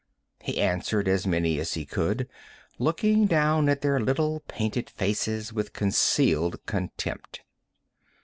He 0.39 0.59
answered 0.59 1.07
as 1.07 1.27
many 1.27 1.59
as 1.59 1.75
he 1.75 1.85
could, 1.85 2.27
looking 2.79 3.27
down 3.27 3.69
at 3.69 3.81
their 3.81 3.99
little 3.99 4.39
painted 4.47 4.89
faces 4.89 5.53
with 5.53 5.73
concealed 5.73 6.59
contempt. 6.65 7.41